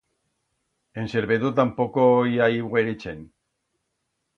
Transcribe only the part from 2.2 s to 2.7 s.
i hai